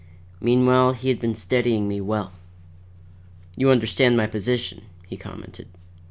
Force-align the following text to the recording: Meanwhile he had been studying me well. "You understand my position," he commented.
Meanwhile 0.39 0.93
he 0.93 1.09
had 1.09 1.19
been 1.19 1.35
studying 1.35 1.87
me 1.87 2.01
well. 2.01 2.31
"You 3.55 3.69
understand 3.69 4.17
my 4.17 4.25
position," 4.25 4.85
he 5.07 5.15
commented. 5.15 5.67